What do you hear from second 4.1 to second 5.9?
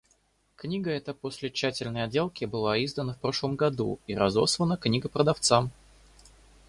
разослана книгопродавцам.